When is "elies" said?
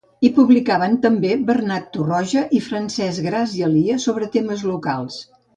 3.71-4.11